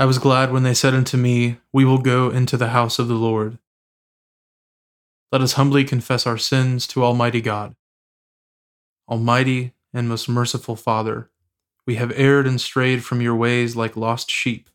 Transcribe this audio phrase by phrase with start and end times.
[0.00, 3.06] I was glad when they said unto me, We will go into the house of
[3.06, 3.58] the Lord.
[5.30, 7.74] Let us humbly confess our sins to Almighty God.
[9.10, 11.28] Almighty and most merciful Father,
[11.86, 14.70] we have erred and strayed from your ways like lost sheep.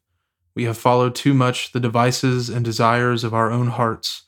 [0.56, 4.26] We have followed too much the devices and desires of our own hearts.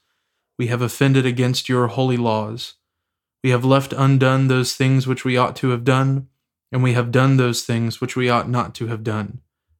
[0.57, 2.73] We have offended against your holy laws.
[3.43, 6.27] We have left undone those things which we ought to have done,
[6.71, 9.41] and we have done those things which we ought not to have done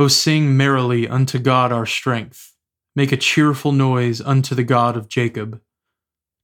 [0.00, 2.54] O sing merrily unto God our strength.
[2.94, 5.60] Make a cheerful noise unto the God of Jacob.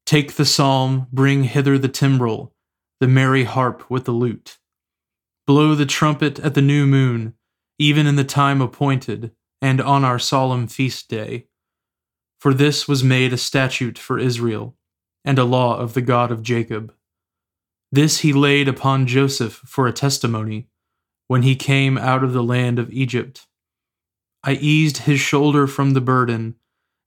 [0.07, 2.53] Take the psalm, bring hither the timbrel,
[2.99, 4.59] the merry harp with the lute.
[5.47, 7.35] Blow the trumpet at the new moon,
[7.79, 9.31] even in the time appointed,
[9.63, 11.47] and on our solemn feast day.
[12.41, 14.77] For this was made a statute for Israel,
[15.25, 16.93] and a law of the God of Jacob.
[17.93, 20.67] This he laid upon Joseph for a testimony
[21.27, 23.47] when he came out of the land of Egypt.
[24.43, 26.57] I eased his shoulder from the burden,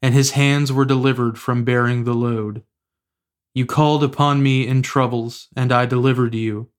[0.01, 2.63] and his hands were delivered from bearing the load.
[3.53, 6.69] You called upon me in troubles, and I delivered you.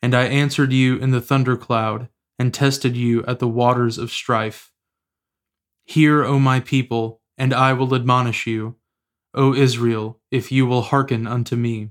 [0.00, 2.08] And I answered you in the thundercloud,
[2.38, 4.70] and tested you at the waters of strife.
[5.84, 8.76] Hear, O my people, and I will admonish you,
[9.34, 11.90] O Israel, if you will hearken unto me.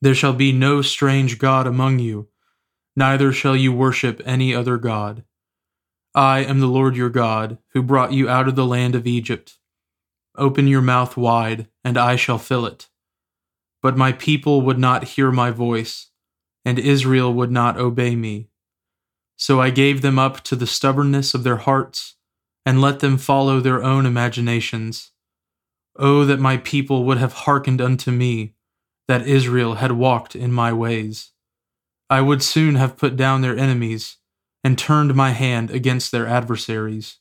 [0.00, 2.28] There shall be no strange God among you
[2.96, 5.24] neither shall you worship any other God.
[6.14, 9.58] I am the Lord your God, who brought you out of the land of Egypt.
[10.36, 12.88] Open your mouth wide, and I shall fill it.
[13.82, 16.08] But my people would not hear my voice,
[16.64, 18.48] and Israel would not obey me.
[19.36, 22.16] So I gave them up to the stubbornness of their hearts,
[22.66, 25.12] and let them follow their own imaginations.
[25.96, 28.54] Oh, that my people would have hearkened unto me,
[29.08, 31.32] that Israel had walked in my ways.
[32.10, 34.16] I would soon have put down their enemies
[34.64, 37.18] and turned my hand against their adversaries.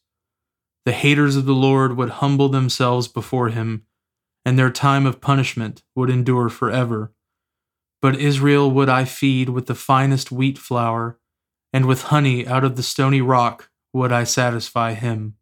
[0.84, 3.86] The haters of the Lord would humble themselves before him,
[4.44, 7.14] and their time of punishment would endure forever.
[8.02, 11.20] But Israel would I feed with the finest wheat flour,
[11.72, 15.36] and with honey out of the stony rock would I satisfy him.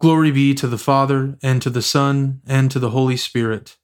[0.00, 3.78] Glory be to the Father, and to the Son, and to the Holy Spirit,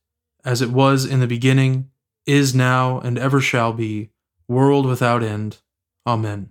[0.45, 1.91] as it was in the beginning
[2.27, 4.11] is now, and ever shall be,
[4.49, 5.59] world without end.
[6.07, 6.51] Amen.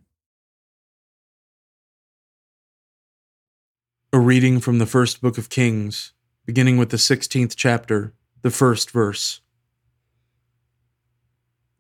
[4.12, 6.14] A reading from the first book of Kings,
[6.46, 9.42] beginning with the 16th chapter, the first verse.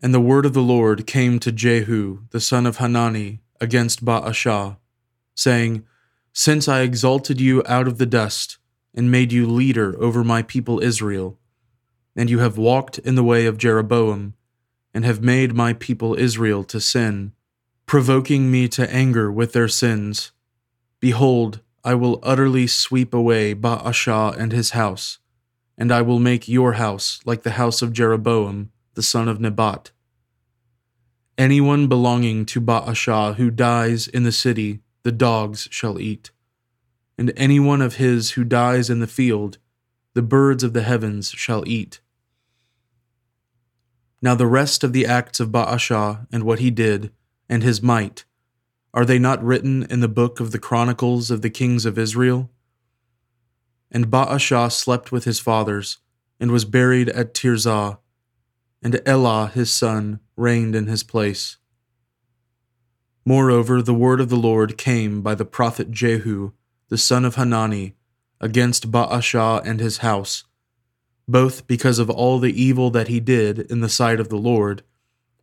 [0.01, 4.77] And the word of the Lord came to Jehu, the son of Hanani, against Baasha,
[5.35, 5.85] saying,
[6.33, 8.57] Since I exalted you out of the dust,
[8.93, 11.39] and made you leader over my people Israel,
[12.15, 14.33] and you have walked in the way of Jeroboam,
[14.93, 17.33] and have made my people Israel to sin,
[17.85, 20.31] provoking me to anger with their sins,
[20.99, 25.19] behold, I will utterly sweep away Baasha and his house,
[25.77, 29.91] and I will make your house like the house of Jeroboam, the son of Nebat.
[31.37, 36.31] Anyone belonging to Baasha who dies in the city, the dogs shall eat.
[37.17, 39.57] And anyone of his who dies in the field,
[40.13, 41.99] the birds of the heavens shall eat.
[44.23, 47.11] Now the rest of the acts of Baasha and what he did,
[47.49, 48.23] and his might,
[48.93, 52.49] are they not written in the book of the Chronicles of the Kings of Israel?
[53.91, 55.97] And Baasha slept with his fathers,
[56.39, 57.99] and was buried at Tirzah,
[58.81, 61.57] and Elah his son reigned in his place.
[63.25, 66.53] Moreover, the word of the Lord came by the prophet Jehu,
[66.87, 67.95] the son of Hanani,
[68.39, 70.45] against Baasha and his house,
[71.27, 74.83] both because of all the evil that he did in the sight of the Lord,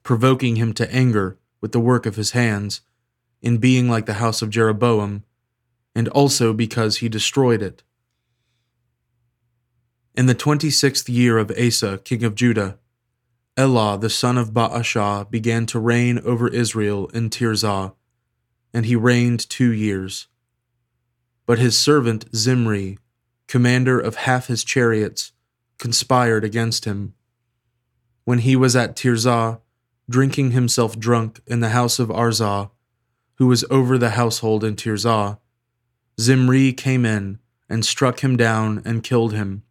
[0.02, 2.80] provoking him to anger with the work of his hands,
[3.42, 5.24] in being like the house of Jeroboam,
[5.94, 7.82] and also because he destroyed it.
[10.14, 12.78] In the twenty sixth year of Asa, king of Judah,
[13.56, 17.94] Elah the son of Baasha began to reign over Israel in Tirzah,
[18.72, 20.28] and he reigned two years.
[21.46, 22.98] But his servant Zimri,
[23.46, 25.32] commander of half his chariots,
[25.80, 27.14] conspired against him.
[28.24, 29.60] When he was at Tirzah,
[30.08, 32.70] drinking himself drunk in the house of Arza,
[33.36, 35.38] who was over the household in Tirzah,
[36.20, 37.38] Zimri came in
[37.68, 39.62] and struck him down and killed him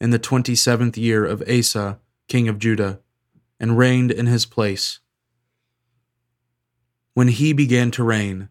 [0.00, 1.98] in the twenty seventh year of Asa,
[2.28, 3.00] king of Judah,
[3.58, 5.00] and reigned in his place.
[7.14, 8.50] When he began to reign,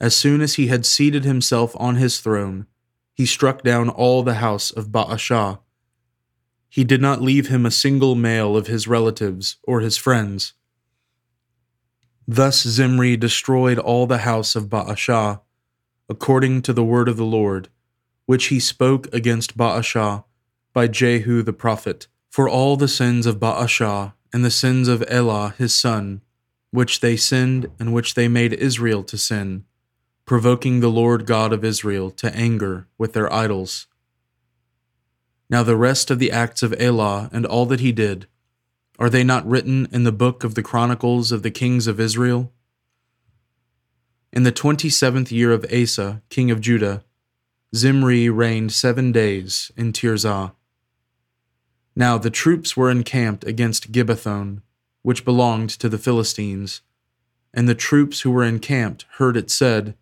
[0.00, 2.66] as soon as he had seated himself on his throne,
[3.12, 5.58] he struck down all the house of Baasha.
[6.68, 10.52] He did not leave him a single male of his relatives or his friends
[12.30, 15.40] Thus Zimri destroyed all the house of Baasha,
[16.10, 17.70] according to the word of the Lord,
[18.26, 20.24] which he spoke against Baasha
[20.74, 25.54] by Jehu the prophet, for all the sins of Baasha and the sins of Elah
[25.56, 26.20] his son,
[26.70, 29.64] which they sinned and which they made Israel to sin,
[30.26, 33.86] provoking the Lord God of Israel to anger with their idols.
[35.50, 38.26] Now the rest of the acts of Elah and all that he did,
[38.98, 42.52] are they not written in the book of the Chronicles of the Kings of Israel?
[44.32, 47.02] In the twenty seventh year of Asa, king of Judah,
[47.74, 50.52] Zimri reigned seven days in Tirzah.
[51.96, 54.62] Now the troops were encamped against Gibbethon,
[55.02, 56.82] which belonged to the Philistines,
[57.54, 59.94] and the troops who were encamped heard it said,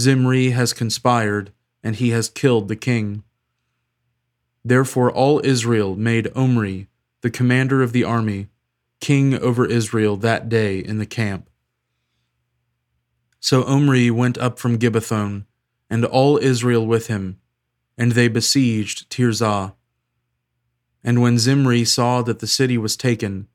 [0.00, 3.24] Zimri has conspired, and he has killed the king.
[4.64, 6.88] Therefore all Israel made Omri,
[7.22, 8.48] the commander of the army,
[9.00, 11.48] king over Israel that day in the camp.
[13.40, 15.46] So Omri went up from Gibbethon,
[15.88, 17.38] and all Israel with him,
[17.96, 19.74] and they besieged Tirzah.
[21.02, 23.48] And when Zimri saw that the city was taken,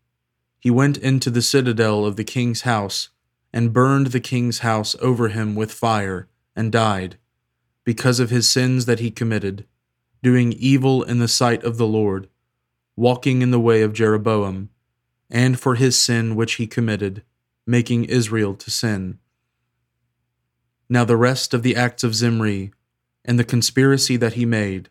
[0.59, 3.09] he went into the citadel of the king's house,
[3.53, 7.17] and burned the king's house over him with fire, and died,
[7.83, 9.65] because of his sins that he committed,
[10.25, 12.27] doing evil in the sight of the Lord
[12.95, 14.71] walking in the way of Jeroboam,
[15.29, 17.21] and for his sin which he committed,
[17.67, 19.19] making Israel to sin.
[20.89, 22.71] Now the rest of the acts of Zimri,
[23.23, 24.89] and the conspiracy that he made,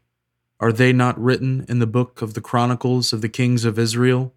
[0.60, 4.32] are they not written in the book of the Chronicles of the Kings of Israel?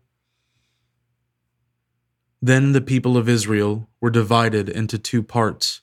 [2.42, 5.82] Then the people of Israel were divided into two parts.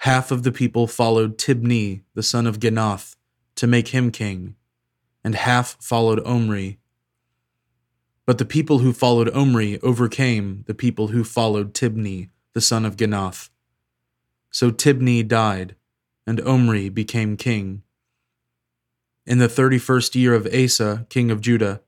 [0.00, 3.16] Half of the people followed Tibni, the son of Ginath,
[3.62, 4.56] to make him king
[5.22, 6.80] and half followed Omri.
[8.26, 12.96] But the people who followed Omri overcame the people who followed Tibni, the son of
[12.96, 13.50] Ginath.
[14.50, 15.76] So Tibni died,
[16.26, 17.84] and Omri became king.
[19.26, 21.82] In the thirty first year of Asa, king of Judah,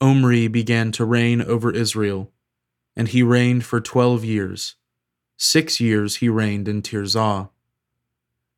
[0.00, 2.32] Omri began to reign over Israel,
[2.96, 4.74] and he reigned for twelve years.
[5.36, 7.50] Six years he reigned in Tirzah.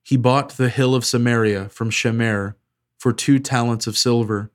[0.08, 2.54] He bought the hill of Samaria from Shemer
[2.98, 4.50] for two talents of silver.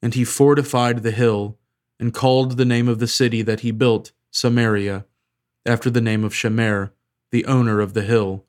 [0.00, 1.58] And he fortified the hill,
[1.98, 5.04] and called the name of the city that he built Samaria,
[5.66, 6.92] after the name of Shemer,
[7.30, 8.46] the owner of the hill.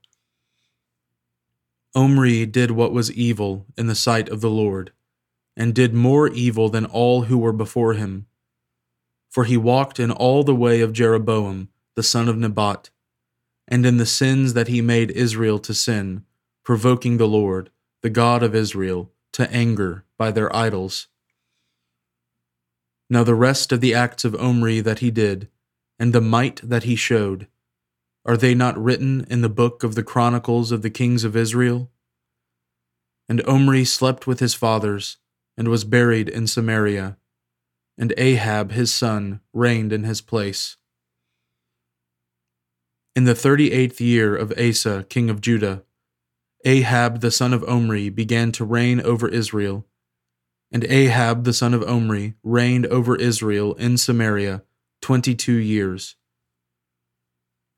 [1.94, 4.94] Omri did what was evil in the sight of the Lord,
[5.58, 8.26] and did more evil than all who were before him.
[9.30, 12.90] For he walked in all the way of Jeroboam, the son of Nebat,
[13.72, 16.26] and in the sins that he made Israel to sin,
[16.66, 17.72] provoking the Lord,
[18.04, 21.08] the God of Israel, to anger by their idols.
[23.10, 25.48] Now the rest of the acts of Omri that he did,
[25.98, 27.48] and the might that he showed,
[28.26, 31.90] are they not written in the book of the Chronicles of the kings of Israel?
[33.28, 35.18] And Omri slept with his fathers,
[35.58, 37.18] and was buried in Samaria,
[37.98, 40.78] and Ahab his son reigned in his place.
[43.14, 45.84] In the thirty eighth year of Asa king of Judah,
[46.64, 49.86] Ahab the son of Omri began to reign over Israel.
[50.72, 54.64] And Ahab the son of Omri reigned over Israel in Samaria
[55.02, 56.16] twenty two years.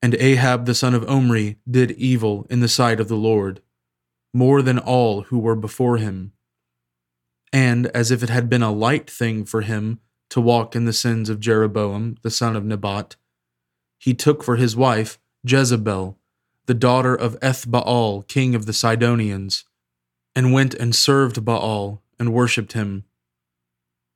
[0.00, 3.60] And Ahab the son of Omri did evil in the sight of the Lord,
[4.32, 6.32] more than all who were before him.
[7.52, 9.98] And as if it had been a light thing for him
[10.30, 13.16] to walk in the sins of Jeroboam the son of Nebat,
[13.98, 16.18] he took for his wife Jezebel,
[16.66, 19.64] the daughter of Ethbaal, king of the Sidonians,
[20.34, 23.04] and went and served Baal and worshipped him.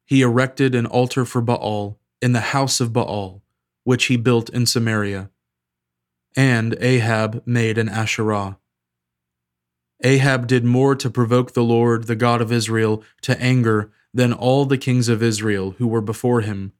[0.06, 3.42] He erected an altar for Baal in the house of Baal,
[3.84, 5.30] which he built in Samaria
[6.38, 8.58] and Ahab made an Asherah.
[10.04, 14.64] Ahab did more to provoke the Lord, the God of Israel, to anger than all
[14.64, 16.72] the kings of Israel who were before him.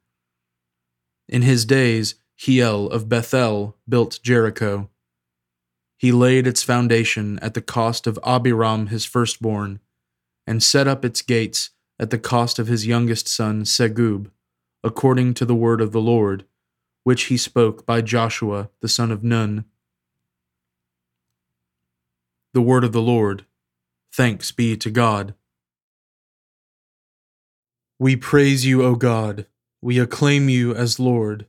[1.27, 4.89] In his days, Hiel of Bethel built Jericho.
[5.97, 9.81] He laid its foundation at the cost of Abiram his firstborn,
[10.47, 14.31] and set up its gates at the cost of his youngest son Segub,
[14.85, 16.45] according to the word of the Lord,
[17.03, 19.65] which he spoke by Joshua the son of Nun.
[22.53, 23.45] The word of the Lord.
[24.13, 25.33] Thanks be to God.
[27.99, 29.45] We praise you, O God.
[29.81, 31.48] We acclaim you as Lord.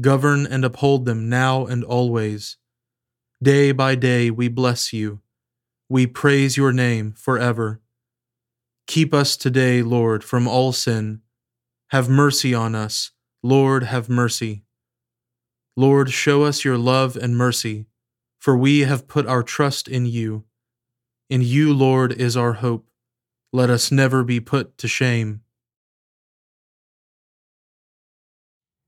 [0.00, 2.56] Govern and uphold them now and always.
[3.42, 5.20] Day by day we bless you.
[5.88, 7.80] We praise your name forever.
[8.86, 11.20] Keep us today, Lord, from all sin.
[11.90, 13.12] Have mercy on us.
[13.42, 14.64] Lord, have mercy.
[15.76, 17.86] Lord, show us your love and mercy,
[18.40, 20.44] for we have put our trust in you.
[21.30, 22.86] In you, Lord, is our hope.
[23.52, 25.43] Let us never be put to shame.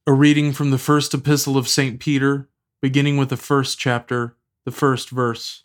[0.08, 1.98] A reading from the first epistle of St.
[1.98, 2.48] Peter,
[2.80, 5.64] beginning with the first chapter, the first verse.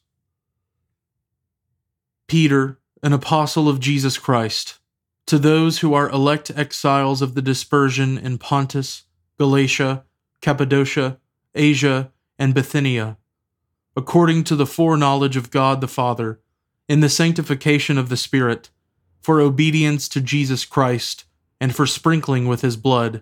[2.28, 4.80] Peter, an apostle of Jesus Christ,
[5.28, 9.04] to those who are elect exiles of the dispersion in Pontus,
[9.38, 10.06] Galatia,
[10.42, 11.20] Cappadocia,
[11.54, 13.18] Asia, and Bithynia,
[13.96, 16.40] according to the foreknowledge of God the Father,
[16.90, 18.72] in the sanctification of the Spirit,
[19.22, 21.26] for obedience to Jesus Christ,
[21.60, 23.22] and for sprinkling with his blood.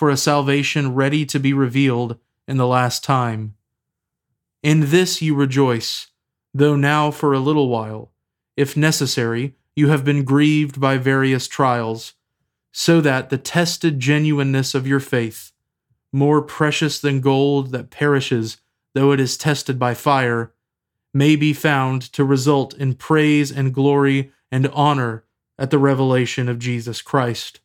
[0.00, 3.54] for a salvation ready to be revealed in the last time.
[4.62, 6.06] In this you rejoice,
[6.54, 8.10] though now for a little while,
[8.56, 12.14] if necessary, you have been grieved by various trials,
[12.72, 15.52] so that the tested genuineness of your faith,
[16.14, 18.56] more precious than gold that perishes
[18.94, 20.54] though it is tested by fire,
[21.12, 25.24] may be found to result in praise and glory and honor
[25.58, 27.60] at the revelation of Jesus Christ.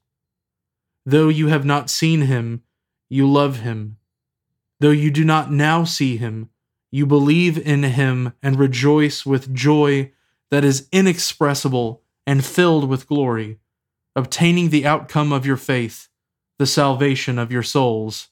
[1.06, 2.64] Though you have not seen him,
[3.10, 3.98] you love him.
[4.80, 6.50] Though you do not now see him,
[6.92, 10.12] you believe in him and rejoice with joy
[10.50, 13.60] that is inexpressible and filled with glory,
[14.16, 16.10] obtaining the outcome of your faith,
[16.58, 18.30] the salvation of your souls.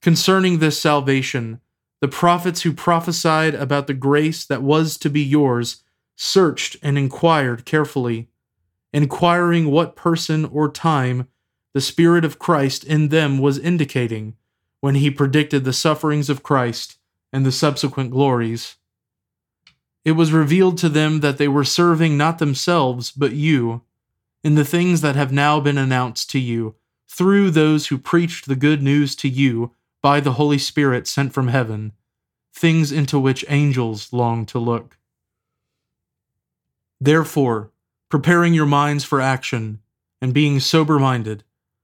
[0.00, 1.60] Concerning this salvation,
[2.00, 5.82] the prophets who prophesied about the grace that was to be yours
[6.16, 8.28] searched and inquired carefully,
[8.92, 11.28] inquiring what person or time
[11.74, 14.36] the Spirit of Christ in them was indicating
[14.80, 16.98] when he predicted the sufferings of Christ
[17.32, 18.76] and the subsequent glories.
[20.04, 23.82] It was revealed to them that they were serving not themselves, but you,
[24.44, 26.76] in the things that have now been announced to you,
[27.08, 31.48] through those who preached the good news to you by the Holy Spirit sent from
[31.48, 31.92] heaven,
[32.52, 34.98] things into which angels long to look.
[37.00, 37.70] Therefore,
[38.10, 39.80] preparing your minds for action,
[40.20, 41.42] and being sober minded,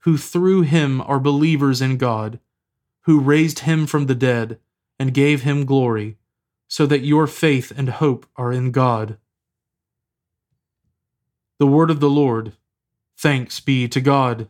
[0.00, 2.40] who through him are believers in God,
[3.02, 4.58] who raised him from the dead
[4.98, 6.16] and gave him glory,
[6.68, 9.18] so that your faith and hope are in God.
[11.58, 12.52] The word of the Lord.
[13.18, 14.48] Thanks be to God.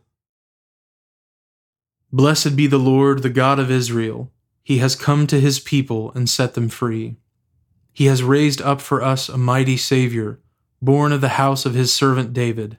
[2.13, 4.31] Blessed be the Lord, the God of Israel.
[4.63, 7.17] He has come to his people and set them free.
[7.93, 10.39] He has raised up for us a mighty Savior,
[10.81, 12.79] born of the house of his servant David.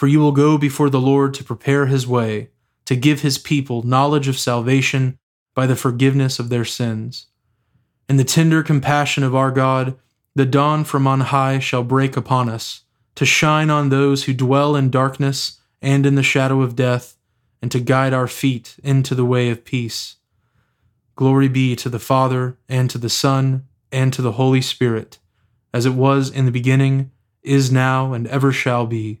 [0.00, 2.48] for you will go before the Lord to prepare his way,
[2.86, 5.18] to give his people knowledge of salvation
[5.54, 7.26] by the forgiveness of their sins.
[8.08, 9.98] In the tender compassion of our God,
[10.34, 12.84] the dawn from on high shall break upon us,
[13.14, 17.18] to shine on those who dwell in darkness and in the shadow of death,
[17.60, 20.16] and to guide our feet into the way of peace.
[21.14, 25.18] Glory be to the Father, and to the Son, and to the Holy Spirit,
[25.74, 27.10] as it was in the beginning,
[27.42, 29.20] is now, and ever shall be,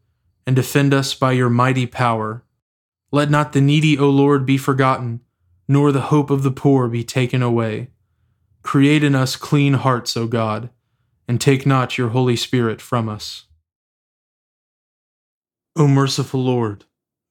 [0.45, 2.43] and defend us by your mighty power.
[3.11, 5.21] Let not the needy, O Lord, be forgotten,
[5.67, 7.89] nor the hope of the poor be taken away.
[8.63, 10.69] Create in us clean hearts, O God,
[11.27, 13.45] and take not your Holy Spirit from us.
[15.75, 16.85] O merciful Lord,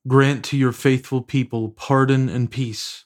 [0.08, 3.04] grant to your faithful people pardon and peace,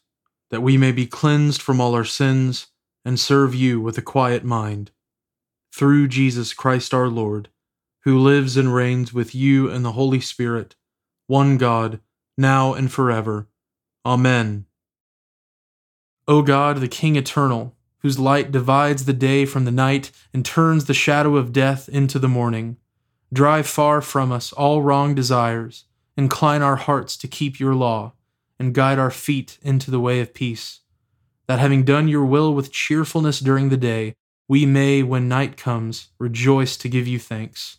[0.51, 2.69] that we may be cleansed from all our sins
[3.05, 4.91] and serve you with a quiet mind.
[5.75, 7.49] Through Jesus Christ our Lord
[8.05, 10.77] who lives and reigns with you and the Holy Spirit,
[11.27, 12.01] one God,
[12.37, 13.49] now and forever.
[14.05, 14.67] Amen.
[16.29, 20.85] O God, the King eternal, whose light divides the day from the night and turns
[20.85, 22.77] the shadow of death into the morning,
[23.33, 28.13] drive far from us all wrong desires, incline our hearts to keep your law,
[28.59, 30.81] and guide our feet into the way of peace,
[31.47, 34.15] that having done your will with cheerfulness during the day,
[34.47, 37.79] we may, when night comes, rejoice to give you thanks